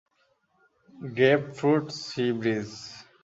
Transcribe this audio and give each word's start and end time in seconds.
Grapefruit 1.11 1.85
sea 2.01 2.25
bridge. 2.39 2.69